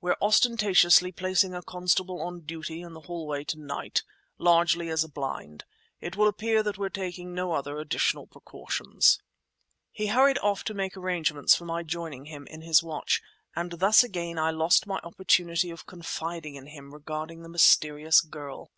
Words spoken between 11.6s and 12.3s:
my joining